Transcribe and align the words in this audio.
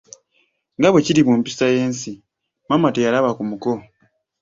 Nga 0.77 0.89
bwe 0.91 1.03
kiri 1.05 1.21
mu 1.27 1.33
mpisa 1.39 1.65
y'ensi, 1.73 2.11
maama 2.67 2.87
teyalaba 2.95 3.29
ku 3.37 3.43
muko. 3.49 3.71